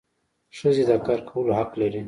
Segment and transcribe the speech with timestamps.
[0.57, 1.99] ښځي د کار کولو حق لري.